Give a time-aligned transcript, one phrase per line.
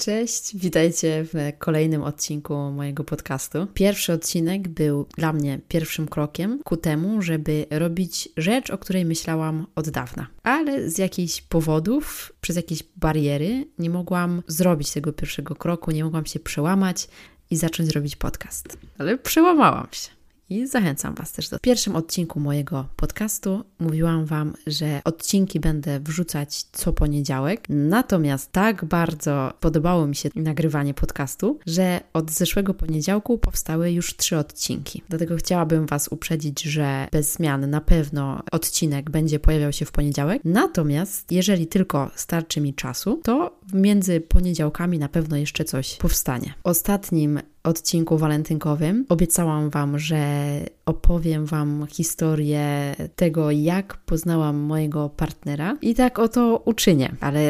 [0.00, 3.66] Cześć, witajcie w kolejnym odcinku mojego podcastu.
[3.74, 9.66] Pierwszy odcinek był dla mnie pierwszym krokiem ku temu, żeby robić rzecz, o której myślałam
[9.74, 10.26] od dawna.
[10.42, 16.26] Ale z jakichś powodów, przez jakieś bariery, nie mogłam zrobić tego pierwszego kroku, nie mogłam
[16.26, 17.08] się przełamać
[17.50, 18.78] i zacząć robić podcast.
[18.98, 20.19] Ale przełamałam się
[20.50, 21.58] i zachęcam Was też do.
[21.58, 28.84] W pierwszym odcinku mojego podcastu mówiłam Wam, że odcinki będę wrzucać co poniedziałek, natomiast tak
[28.84, 35.02] bardzo podobało mi się nagrywanie podcastu, że od zeszłego poniedziałku powstały już trzy odcinki.
[35.08, 40.42] Dlatego chciałabym Was uprzedzić, że bez zmian na pewno odcinek będzie pojawiał się w poniedziałek,
[40.44, 46.54] natomiast jeżeli tylko starczy mi czasu, to między poniedziałkami na pewno jeszcze coś powstanie.
[46.64, 50.50] Ostatnim odcinku walentynkowym obiecałam Wam, że
[50.86, 57.40] opowiem Wam historię tego, jak poznałam mojego partnera i tak oto uczynię, ale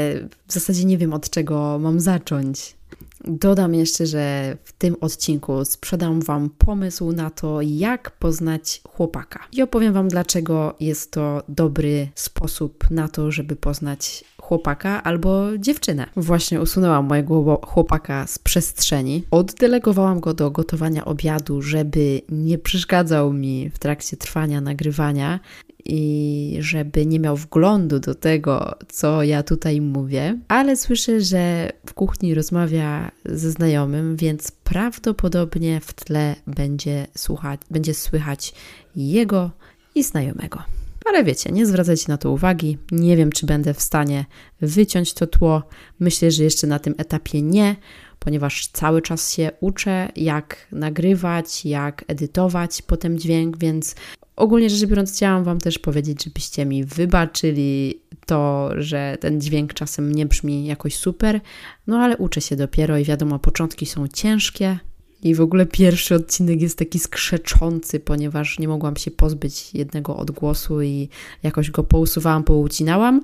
[0.47, 2.81] w zasadzie nie wiem od czego mam zacząć.
[3.25, 9.41] Dodam jeszcze, że w tym odcinku sprzedam Wam pomysł na to, jak poznać chłopaka.
[9.53, 16.07] I opowiem Wam, dlaczego jest to dobry sposób na to, żeby poznać chłopaka albo dziewczynę.
[16.17, 19.23] Właśnie usunęłam mojego chłopaka z przestrzeni.
[19.31, 25.41] Oddelegowałam go do gotowania obiadu, żeby nie przeszkadzał mi w trakcie trwania nagrywania
[25.85, 31.95] i żeby nie miał wglądu do tego, co ja tutaj mówię, ale słyszę, że w
[31.95, 38.55] kuchni rozmawia ze znajomym, więc prawdopodobnie w tle będzie, słuchać, będzie słychać
[38.97, 39.51] jego
[39.95, 40.80] i znajomego.
[41.11, 42.79] Ale wiecie, nie zwracajcie na to uwagi.
[42.93, 44.25] Nie wiem, czy będę w stanie
[44.61, 45.63] wyciąć to tło.
[46.01, 47.77] Myślę, że jeszcze na tym etapie nie,
[48.19, 53.95] ponieważ cały czas się uczę, jak nagrywać, jak edytować potem dźwięk, więc
[54.37, 60.15] ogólnie rzecz biorąc, chciałam Wam też powiedzieć, żebyście mi wybaczyli to, że ten dźwięk czasem
[60.15, 61.41] nie brzmi jakoś super,
[61.87, 64.79] no ale uczę się dopiero i wiadomo, początki są ciężkie,
[65.23, 70.83] i w ogóle pierwszy odcinek jest taki skrzeczący, ponieważ nie mogłam się pozbyć jednego odgłosu
[70.83, 71.09] i
[71.43, 73.23] jakoś go pousuwałam, poucinałam.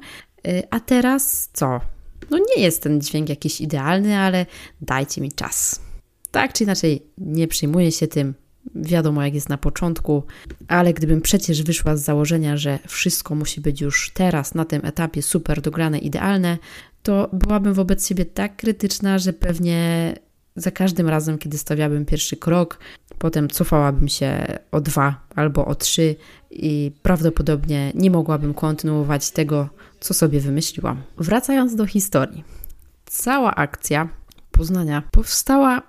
[0.48, 1.80] Y, a teraz co?
[2.30, 4.46] No nie jest ten dźwięk jakiś idealny, ale
[4.80, 5.80] dajcie mi czas.
[6.30, 8.34] Tak czy inaczej, nie przejmuję się tym.
[8.74, 10.22] Wiadomo, jak jest na początku,
[10.68, 15.22] ale gdybym przecież wyszła z założenia, że wszystko musi być już teraz, na tym etapie
[15.22, 16.58] super dograne, idealne,
[17.02, 20.14] to byłabym wobec siebie tak krytyczna, że pewnie
[20.56, 22.78] za każdym razem, kiedy stawiałabym pierwszy krok,
[23.18, 26.16] potem cofałabym się o dwa albo o trzy
[26.50, 29.68] i prawdopodobnie nie mogłabym kontynuować tego,
[30.00, 31.02] co sobie wymyśliłam.
[31.18, 32.44] Wracając do historii.
[33.06, 34.08] Cała akcja
[34.50, 35.82] Poznania powstała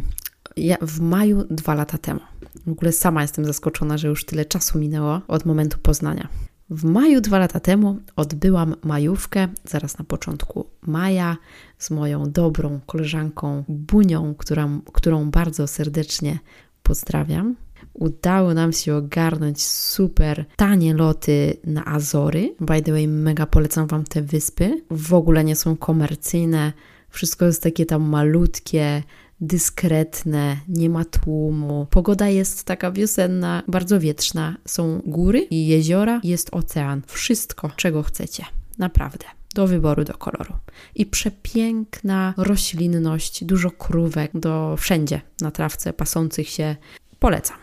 [0.82, 2.20] w maju dwa lata temu.
[2.66, 6.28] W ogóle sama jestem zaskoczona, że już tyle czasu minęło od momentu poznania.
[6.74, 11.36] W maju dwa lata temu odbyłam majówkę, zaraz na początku maja,
[11.78, 16.38] z moją dobrą koleżanką Bunią, którą, którą bardzo serdecznie
[16.82, 17.56] pozdrawiam.
[17.92, 22.54] Udało nam się ogarnąć super tanie loty na Azory.
[22.60, 24.82] By the way, mega polecam Wam te wyspy.
[24.90, 26.72] W ogóle nie są komercyjne,
[27.08, 29.02] wszystko jest takie tam malutkie,
[29.40, 31.86] dyskretne, nie ma tłumu.
[31.90, 34.56] Pogoda jest taka wiosenna, bardzo wietrzna.
[34.66, 37.02] Są góry i jeziora, jest ocean.
[37.06, 38.44] Wszystko, czego chcecie.
[38.78, 39.24] Naprawdę.
[39.54, 40.54] Do wyboru, do koloru.
[40.94, 46.76] I przepiękna roślinność, dużo krówek, do wszędzie na trawce pasących się.
[47.18, 47.56] Polecam.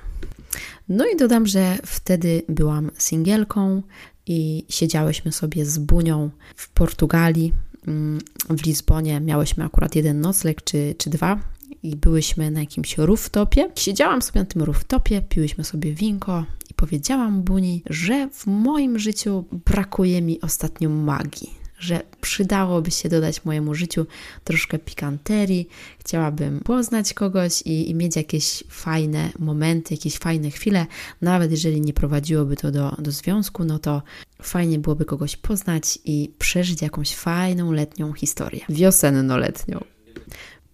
[0.89, 3.81] No i dodam, że wtedy byłam singielką
[4.25, 7.53] i siedziałyśmy sobie z Bunią w Portugalii,
[7.87, 9.19] mm, w Lizbonie.
[9.19, 11.39] Miałyśmy akurat jeden nocleg czy, czy dwa
[11.83, 13.71] i byłyśmy na jakimś rooftopie.
[13.75, 19.45] Siedziałam sobie na tym rooftopie, piłyśmy sobie winko i powiedziałam Buni, że w moim życiu
[19.51, 24.05] brakuje mi ostatnio magii że przydałoby się dodać mojemu życiu
[24.43, 25.67] troszkę pikanterii.
[25.99, 30.85] Chciałabym poznać kogoś i, i, mieć jakieś fajne momenty, jakieś fajne chwile.
[31.21, 34.01] Nawet jeżeli nie prowadziłoby to do, do związku, no to
[34.41, 38.65] fajnie byłoby kogoś poznać i przeżyć jakąś fajną letnią historię.
[38.69, 39.83] Wiosenno-letnią.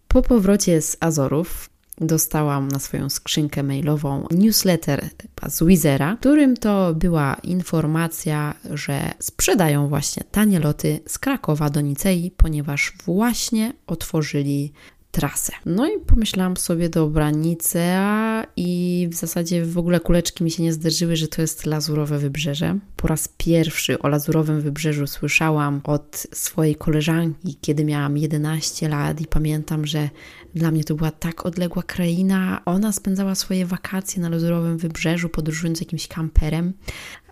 [0.07, 1.69] Po powrocie z Azorów
[2.01, 5.09] dostałam na swoją skrzynkę mailową newsletter
[5.47, 12.31] z Wizera, którym to była informacja, że sprzedają właśnie tanie loty z Krakowa do Nicei,
[12.37, 14.73] ponieważ właśnie otworzyli
[15.17, 15.53] trasę.
[15.65, 20.73] No i pomyślałam sobie, dobra, Nicea i w zasadzie w ogóle kuleczki mi się nie
[20.73, 22.79] zdarzyły, że to jest lazurowe wybrzeże.
[22.95, 29.27] Po raz pierwszy o lazurowym wybrzeżu słyszałam od swojej koleżanki, kiedy miałam 11 lat i
[29.27, 30.09] pamiętam, że
[30.55, 32.61] dla mnie to była tak odległa kraina.
[32.65, 36.73] Ona spędzała swoje wakacje na lazurowym wybrzeżu, podróżując jakimś kamperem,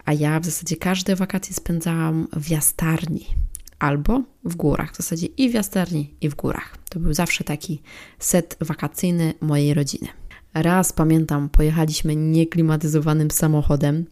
[0.06, 3.45] a ja w zasadzie każde wakacje spędzałam w jastarni
[3.80, 4.94] albo w górach.
[4.94, 6.78] W zasadzie i w Jasterni, i w górach.
[6.90, 7.82] To był zawsze taki
[8.20, 10.08] set wakacyjny mojej rodziny.
[10.54, 14.06] Raz pamiętam, pojechaliśmy nieklimatyzowanym samochodem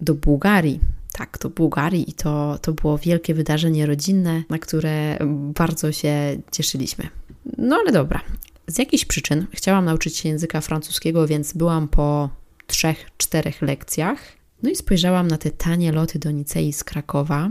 [0.00, 0.80] do Bułgarii.
[1.12, 5.18] Tak, do Bułgarii i to, to było wielkie wydarzenie rodzinne, na które
[5.54, 7.08] bardzo się cieszyliśmy.
[7.58, 8.20] No ale dobra,
[8.66, 12.30] z jakichś przyczyn chciałam nauczyć się języka francuskiego, więc byłam po
[12.66, 14.18] trzech, czterech lekcjach.
[14.62, 17.50] No i spojrzałam na te tanie loty do Nicei z Krakowa.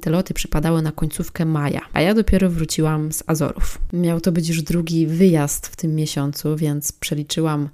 [0.00, 3.78] Te loty przypadały na końcówkę maja, a ja dopiero wróciłam z Azorów.
[3.92, 7.68] Miał to być już drugi wyjazd w tym miesiącu, więc przeliczyłam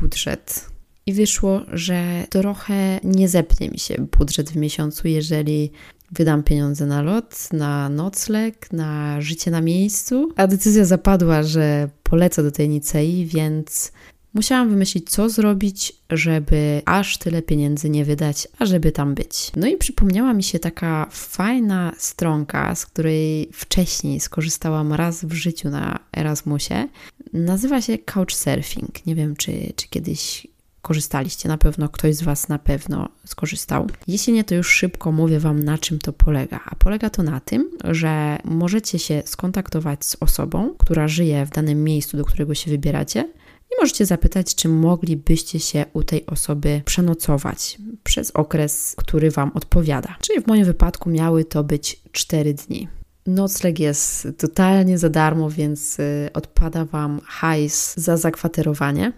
[0.00, 0.70] budżet
[1.06, 5.72] i wyszło, że trochę nie zepnie mi się budżet w miesiącu, jeżeli
[6.12, 10.32] wydam pieniądze na lot, na nocleg, na życie na miejscu.
[10.36, 13.92] A decyzja zapadła, że polecę do tej Nicei, więc
[14.34, 19.52] musiałam wymyślić, co zrobić, żeby aż tyle pieniędzy nie wydać, a żeby tam być.
[19.56, 25.70] No i przypomniała mi się taka fajna stronka, z której wcześniej skorzystałam raz w życiu
[25.70, 26.88] na Erasmusie.
[27.32, 29.06] Nazywa się Couchsurfing.
[29.06, 30.46] Nie wiem, czy, czy kiedyś
[30.82, 33.86] korzystaliście, na pewno ktoś z Was na pewno skorzystał.
[34.06, 36.60] Jeśli nie, to już szybko mówię Wam, na czym to polega.
[36.64, 41.84] A polega to na tym, że możecie się skontaktować z osobą, która żyje w danym
[41.84, 43.28] miejscu, do którego się wybieracie.
[43.70, 50.16] I możecie zapytać, czy moglibyście się u tej osoby przenocować przez okres, który Wam odpowiada.
[50.20, 52.88] Czyli w moim wypadku miały to być 4 dni.
[53.26, 59.12] Nocleg jest totalnie za darmo, więc y, odpada Wam hajs za zakwaterowanie.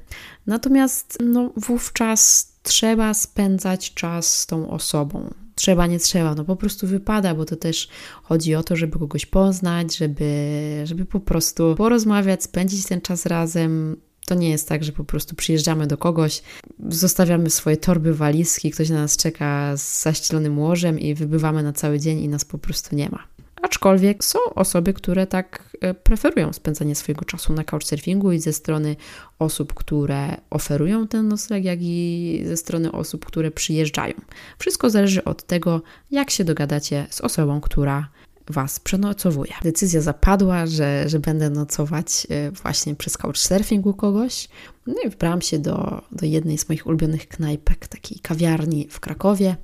[0.46, 5.34] Natomiast no, wówczas trzeba spędzać czas z tą osobą.
[5.54, 7.88] Trzeba, nie trzeba, no po prostu wypada, bo to też
[8.22, 13.96] chodzi o to, żeby kogoś poznać, żeby, żeby po prostu porozmawiać, spędzić ten czas razem.
[14.26, 16.42] To nie jest tak, że po prostu przyjeżdżamy do kogoś,
[16.88, 22.00] zostawiamy swoje torby, walizki, ktoś na nas czeka z zaścielonym łożem i wybywamy na cały
[22.00, 23.24] dzień i nas po prostu nie ma.
[23.62, 28.96] Aczkolwiek są osoby, które tak e, preferują spędzanie swojego czasu na couchsurfingu i ze strony
[29.38, 34.14] osób, które oferują ten nocleg, jak i ze strony osób, które przyjeżdżają.
[34.58, 38.08] Wszystko zależy od tego, jak się dogadacie z osobą, która
[38.50, 39.52] Was przenocowuje.
[39.62, 44.48] Decyzja zapadła, że, że będę nocować e, właśnie przez couchsurfing u kogoś.
[44.86, 49.56] No i wybrałam się do, do jednej z moich ulubionych knajpek, takiej kawiarni w Krakowie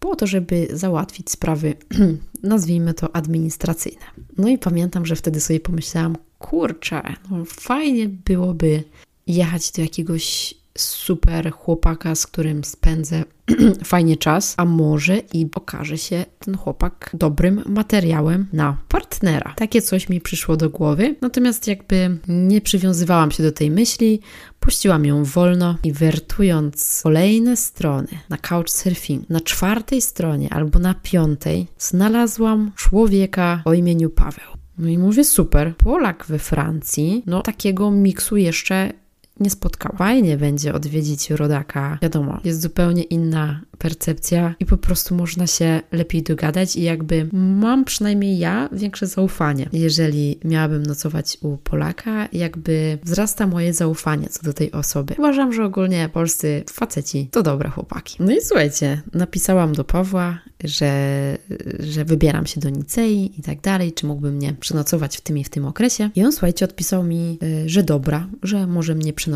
[0.00, 1.74] po to, żeby załatwić sprawy,
[2.42, 4.04] nazwijmy to administracyjne.
[4.38, 8.84] No i pamiętam, że wtedy sobie pomyślałam, kurczę, no fajnie byłoby
[9.26, 13.24] jechać do jakiegoś super chłopaka, z którym spędzę
[13.84, 19.54] fajnie czas, a może i okaże się ten chłopak dobrym materiałem na partnera.
[19.56, 24.20] Takie coś mi przyszło do głowy, natomiast jakby nie przywiązywałam się do tej myśli,
[24.60, 31.66] puściłam ją wolno i wertując kolejne strony na Couchsurfing, na czwartej stronie albo na piątej
[31.78, 34.60] znalazłam człowieka o imieniu Paweł.
[34.78, 38.92] No i mówię, super, Polak we Francji, no takiego miksu jeszcze
[39.40, 39.96] nie spotkała.
[39.96, 41.98] Fajnie będzie odwiedzić rodaka.
[42.02, 47.84] Wiadomo, jest zupełnie inna percepcja i po prostu można się lepiej dogadać i jakby mam
[47.84, 49.68] przynajmniej ja większe zaufanie.
[49.72, 55.14] Jeżeli miałabym nocować u Polaka, jakby wzrasta moje zaufanie co do tej osoby.
[55.18, 58.16] Uważam, że ogólnie polscy faceci to dobre chłopaki.
[58.20, 61.38] No i słuchajcie, napisałam do Pawła, że,
[61.78, 65.44] że wybieram się do Nicei i tak dalej, czy mógłby mnie przenocować w tym i
[65.44, 66.10] w tym okresie.
[66.14, 69.29] I on, słuchajcie, odpisał mi, y, że dobra, że może mnie przenocować,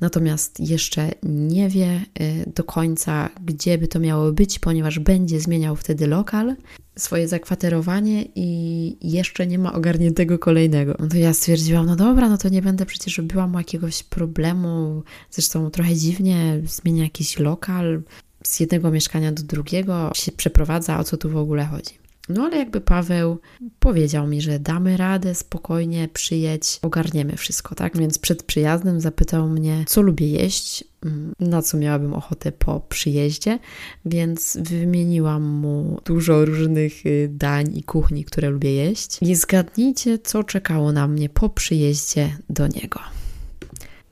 [0.00, 5.76] natomiast jeszcze nie wie y, do końca, gdzie by to miało być, ponieważ będzie zmieniał
[5.76, 6.56] wtedy lokal,
[6.98, 10.96] swoje zakwaterowanie i jeszcze nie ma ogarniętego kolejnego.
[10.98, 15.02] No to ja stwierdziłam, no dobra, no to nie będę przecież robiła mu jakiegoś problemu.
[15.30, 18.02] Zresztą trochę dziwnie zmienia jakiś lokal
[18.44, 21.99] z jednego mieszkania do drugiego, się przeprowadza, o co tu w ogóle chodzi.
[22.30, 23.38] No ale jakby Paweł
[23.78, 27.96] powiedział mi, że damy radę, spokojnie przyjedź, ogarniemy wszystko, tak?
[27.96, 33.58] Więc przed przyjazdem zapytał mnie, co lubię jeść, mm, na co miałabym ochotę po przyjeździe,
[34.04, 39.18] więc wymieniłam mu dużo różnych y, dań i kuchni, które lubię jeść.
[39.20, 43.00] I zgadnijcie, co czekało na mnie po przyjeździe do niego.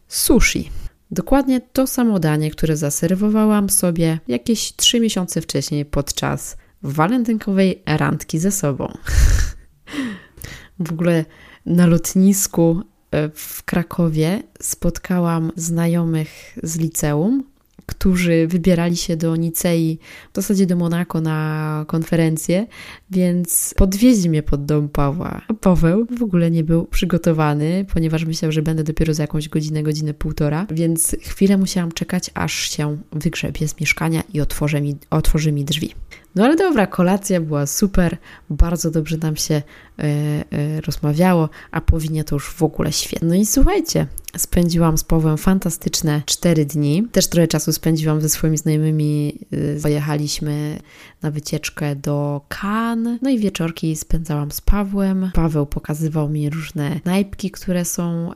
[0.09, 0.71] Sushi.
[1.11, 8.53] Dokładnie to samo danie, które zaserwowałam sobie jakieś 3 miesiące wcześniej podczas walentynkowej randki ze
[8.53, 8.93] sobą.
[10.87, 11.25] w ogóle
[11.67, 17.45] na lotnisku e, w Krakowie spotkałam znajomych z liceum,
[17.89, 19.99] którzy wybierali się do Nicei,
[20.33, 22.67] w zasadzie do Monako na konferencję,
[23.11, 25.43] więc podwieźli mnie pod dom Pawła.
[25.61, 30.15] Paweł w ogóle nie był przygotowany, ponieważ myślał, że będę dopiero za jakąś godzinę, godzinę,
[30.15, 35.65] półtora, więc chwilę musiałam czekać, aż się wygrzebie z mieszkania i otworzy mi, otworzy mi
[35.65, 35.95] drzwi.
[36.39, 38.17] No ale dobra, kolacja była super,
[38.51, 39.63] bardzo dobrze nam się e,
[40.03, 43.29] e, rozmawiało, a po winie to już w ogóle świetnie.
[43.29, 47.09] No i słuchajcie, spędziłam z Pawłem fantastyczne cztery dni.
[47.13, 49.39] Też trochę czasu spędziłam ze swoimi znajomymi.
[49.53, 50.79] E, pojechaliśmy
[51.23, 53.19] na wycieczkę do Cannes.
[53.23, 55.31] No i wieczorki spędzałam z Pawłem.
[55.35, 58.31] Paweł pokazywał mi różne knajpki, które są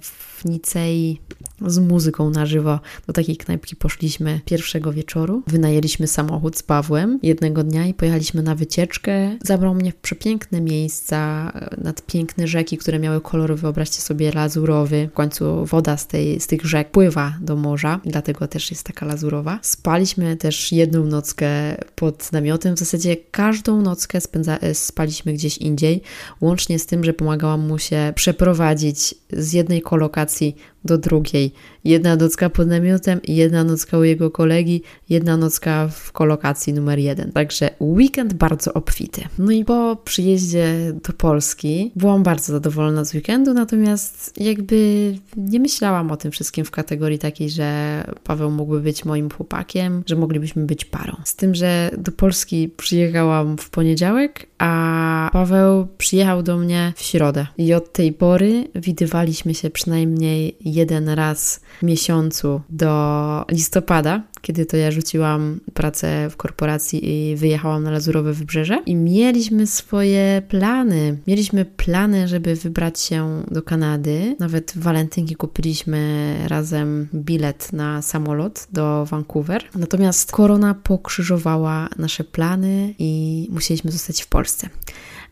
[0.00, 1.20] w Nicei
[1.66, 2.80] z muzyką na żywo.
[3.06, 5.42] Do takiej knajpki poszliśmy pierwszego wieczoru.
[5.46, 9.36] Wynajęliśmy samochód z Pawłem jednego dnia i pojechaliśmy na wycieczkę.
[9.44, 15.08] Zabrał mnie w przepiękne miejsca, nad piękne rzeki, które miały kolor, wyobraźcie sobie, lazurowy.
[15.12, 19.06] W końcu woda z, tej, z tych rzek pływa do morza, dlatego też jest taka
[19.06, 19.58] lazurowa.
[19.62, 21.48] Spaliśmy też jedną nockę
[21.94, 22.76] pod namiotem.
[22.76, 26.02] W zasadzie każdą nockę spędza, e, spaliśmy gdzieś indziej,
[26.40, 31.52] łącznie z tym, że pomagałam mu się przeprowadzić z jednej kolokacji do drugiej.
[31.84, 37.32] Jedna nocka pod namiotem, jedna nocka u jego kolegi, jedna nocka w kolokacji numer jeden.
[37.32, 39.22] Także weekend bardzo obfity.
[39.38, 46.10] No i po przyjeździe do Polski byłam bardzo zadowolona z weekendu, natomiast jakby nie myślałam
[46.10, 50.84] o tym wszystkim w kategorii takiej, że Paweł mógłby być moim chłopakiem, że moglibyśmy być
[50.84, 51.16] parą.
[51.24, 57.46] Z tym, że do Polski przyjechałam w poniedziałek, a Paweł przyjechał do mnie w środę.
[57.58, 64.76] I od tej pory widywaliśmy się przynajmniej jeden raz w miesiącu do listopada, kiedy to
[64.76, 68.82] ja rzuciłam pracę w korporacji i wyjechałam na Lazurowe Wybrzeże.
[68.86, 71.18] I mieliśmy swoje plany.
[71.26, 74.36] Mieliśmy plany, żeby wybrać się do Kanady.
[74.38, 79.64] Nawet w walentynki kupiliśmy razem bilet na samolot do Vancouver.
[79.74, 84.68] Natomiast korona pokrzyżowała nasze plany i musieliśmy zostać w Polsce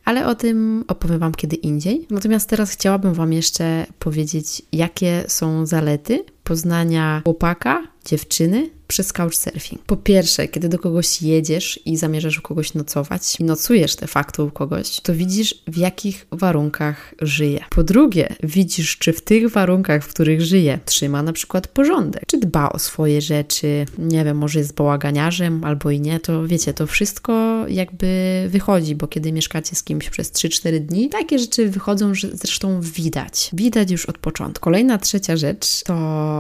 [0.07, 2.07] ale o tym opowiem Wam kiedy indziej.
[2.11, 9.83] Natomiast teraz chciałabym Wam jeszcze powiedzieć, jakie są zalety poznania chłopaka, dziewczyny przez couchsurfing.
[9.83, 14.45] Po pierwsze, kiedy do kogoś jedziesz i zamierzasz u kogoś nocować i nocujesz de facto
[14.45, 17.65] u kogoś, to widzisz w jakich warunkach żyje.
[17.71, 22.39] Po drugie, widzisz, czy w tych warunkach, w których żyje, trzyma na przykład porządek, czy
[22.39, 26.87] dba o swoje rzeczy, nie wiem, może jest bałaganiarzem albo i nie, to wiecie, to
[26.87, 28.07] wszystko jakby
[28.51, 33.51] wychodzi, bo kiedy mieszkacie z kimś przez 3-4 dni, takie rzeczy wychodzą, że zresztą widać.
[33.53, 34.65] Widać już od początku.
[34.65, 35.95] Kolejna trzecia rzecz to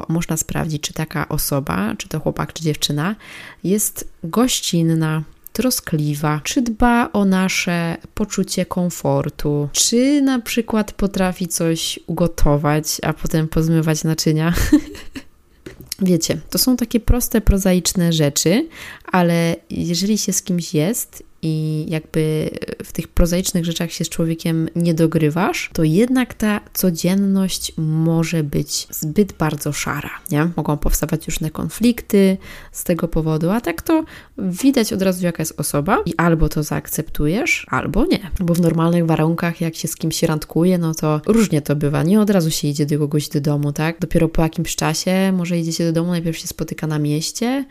[0.08, 3.16] można sprawdzić, czy taka osoba, czy to chłopak, chłopak czy dziewczyna
[3.64, 12.86] jest gościnna, troskliwa, czy dba o nasze poczucie komfortu, czy na przykład potrafi coś ugotować,
[13.02, 14.54] a potem pozmywać naczynia.
[15.98, 18.68] Wiecie, to są takie proste, prozaiczne rzeczy,
[19.12, 22.50] ale jeżeli się z kimś jest i jakby
[22.84, 28.86] w tych prozaicznych rzeczach się z człowiekiem nie dogrywasz, to jednak ta codzienność może być
[28.90, 30.50] zbyt bardzo szara, nie?
[30.56, 32.36] Mogą powstawać różne konflikty
[32.72, 34.04] z tego powodu, a tak to
[34.38, 38.30] widać od razu jaka jest osoba i albo to zaakceptujesz, albo nie.
[38.40, 42.02] Bo w normalnych warunkach, jak się z kimś randkuje, no to różnie to bywa.
[42.02, 43.98] Nie od razu się idzie do kogoś do domu, tak?
[44.00, 47.64] Dopiero po jakimś czasie może idzie się do domu, najpierw się spotyka na mieście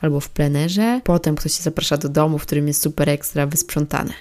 [0.00, 4.12] albo w plenerze, potem ktoś się zaprasza do domu, w którym jest super ekstra wysprzątane.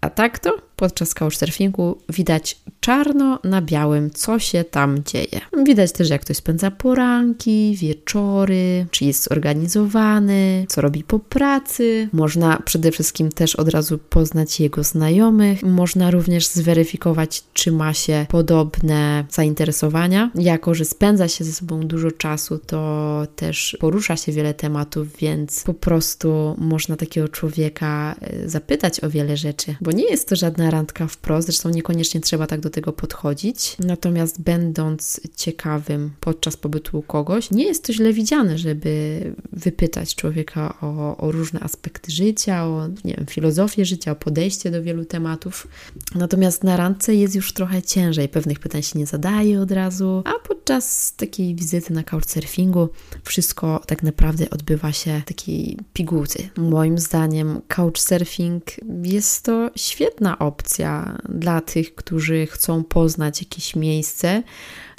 [0.00, 5.40] A tak to podczas couchsurfingu widać czarno na białym, co się tam dzieje.
[5.64, 12.08] Widać też, jak ktoś spędza poranki, wieczory, czy jest zorganizowany, co robi po pracy.
[12.12, 15.62] Można przede wszystkim też od razu poznać jego znajomych.
[15.62, 20.30] Można również zweryfikować, czy ma się podobne zainteresowania.
[20.34, 25.62] Jako, że spędza się ze sobą dużo czasu, to też porusza się wiele tematów, więc
[25.62, 30.65] po prostu można takiego człowieka e, zapytać o wiele rzeczy, bo nie jest to żadna
[30.70, 33.76] randka wprost, zresztą niekoniecznie trzeba tak do tego podchodzić.
[33.78, 39.20] Natomiast będąc ciekawym podczas pobytu u kogoś, nie jest to źle widziane, żeby
[39.52, 44.82] wypytać człowieka o, o różne aspekty życia, o nie wiem, filozofię życia, o podejście do
[44.82, 45.68] wielu tematów.
[46.14, 50.48] Natomiast na randce jest już trochę ciężej, pewnych pytań się nie zadaje od razu, a
[50.66, 52.88] podczas takiej wizyty na couchsurfingu
[53.24, 56.38] wszystko tak naprawdę odbywa się w takiej pigułce.
[56.56, 58.64] Moim zdaniem couchsurfing
[59.02, 64.42] jest to świetna opcja dla tych, którzy chcą poznać jakieś miejsce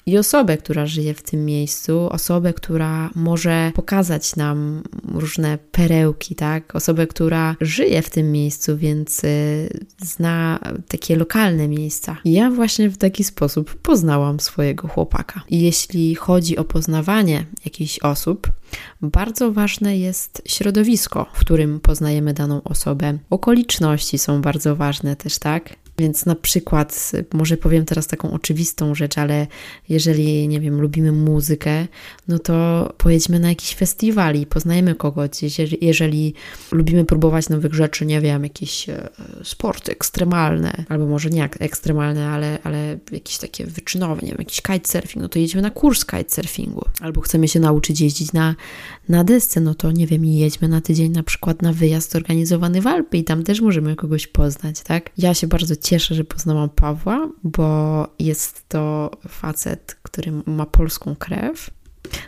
[0.07, 4.83] i osobę, która żyje w tym miejscu, osobę, która może pokazać nam
[5.13, 6.75] różne perełki, tak?
[6.75, 9.69] Osobę, która żyje w tym miejscu, więc y,
[10.01, 12.17] zna takie lokalne miejsca.
[12.25, 15.41] I ja właśnie w taki sposób poznałam swojego chłopaka.
[15.49, 18.51] I jeśli chodzi o poznawanie jakichś osób,
[19.01, 23.17] bardzo ważne jest środowisko, w którym poznajemy daną osobę.
[23.29, 25.86] Okoliczności są bardzo ważne też, tak?
[25.99, 29.47] Więc na przykład, może powiem teraz taką oczywistą rzecz, ale
[29.89, 31.87] jeżeli, nie wiem, lubimy muzykę,
[32.27, 35.29] no to pojedźmy na jakiś festiwal i poznajemy kogoś.
[35.81, 36.33] Jeżeli,
[36.71, 39.09] lubimy próbować nowych rzeczy, nie wiem, jakieś e,
[39.43, 45.23] sporty ekstremalne, albo może nie ekstremalne, ale, ale jakieś takie wyczynowe, nie wiem, jakiś kitesurfing,
[45.23, 46.85] no to jedźmy na kurs kitesurfingu.
[47.01, 48.55] Albo chcemy się nauczyć jeździć na,
[49.09, 52.87] na desce, no to nie wiem, jedźmy na tydzień na przykład na wyjazd organizowany w
[52.87, 55.09] Alpy i tam też możemy kogoś poznać, tak?
[55.17, 61.69] Ja się bardzo cieszę, że poznałam Pawła, bo jest to facet, który ma polską krew.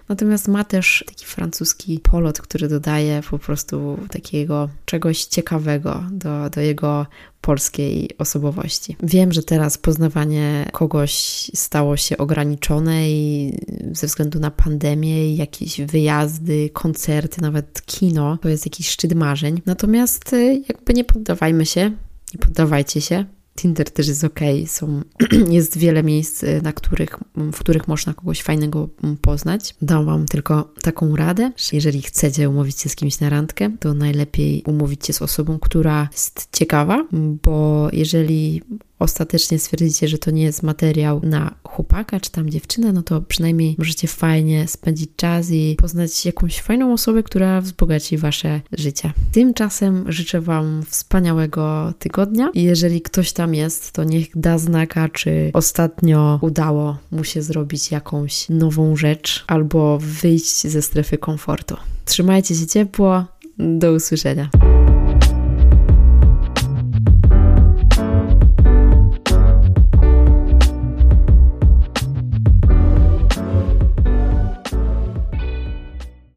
[0.10, 6.62] Natomiast ma też taki francuski polot, który dodaje po prostu takiego czegoś ciekawego do, do
[6.62, 7.06] jego
[7.42, 8.96] polskiej osobowości.
[9.04, 11.13] Wiem, że teraz poznawanie kogoś
[11.56, 13.54] stało się ograniczone i
[13.92, 19.62] ze względu na pandemię jakieś wyjazdy, koncerty, nawet kino, to jest jakiś szczyt marzeń.
[19.66, 21.92] Natomiast y, jakby nie poddawajmy się,
[22.34, 23.25] nie poddawajcie się.
[23.62, 24.39] Tinder też jest ok.
[24.68, 25.01] Są,
[25.50, 29.75] jest wiele miejsc, y, na których, w których można kogoś fajnego mm, poznać.
[29.82, 33.94] Dam Wam tylko taką radę, że jeżeli chcecie umówić się z kimś na randkę, to
[33.94, 37.08] najlepiej umówić się z osobą, która jest ciekawa,
[37.44, 38.62] bo jeżeli
[39.00, 43.75] ostatecznie stwierdzicie, że to nie jest materiał na chłopaka czy tam dziewczynę, no to przynajmniej
[43.77, 49.12] możecie fajnie spędzić czas i poznać jakąś fajną osobę, która wzbogaci wasze życie.
[49.32, 55.51] Tymczasem życzę Wam wspaniałego tygodnia i jeżeli ktoś tam jest, to niech da znaka, czy
[55.53, 61.75] ostatnio udało mu się zrobić jakąś nową rzecz albo wyjść ze strefy komfortu.
[62.06, 63.25] Trzymajcie się ciepło,
[63.60, 64.50] do usłyszenia.